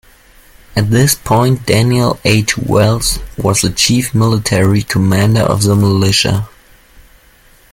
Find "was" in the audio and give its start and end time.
3.37-3.61